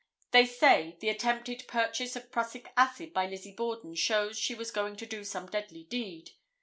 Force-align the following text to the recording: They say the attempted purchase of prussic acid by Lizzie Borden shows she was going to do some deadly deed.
They 0.31 0.47
say 0.47 0.97
the 0.99 1.09
attempted 1.09 1.67
purchase 1.67 2.15
of 2.15 2.31
prussic 2.31 2.73
acid 2.75 3.13
by 3.13 3.27
Lizzie 3.27 3.53
Borden 3.53 3.93
shows 3.93 4.35
she 4.39 4.55
was 4.55 4.71
going 4.71 4.95
to 4.95 5.05
do 5.05 5.23
some 5.23 5.45
deadly 5.45 5.83
deed. 5.83 6.31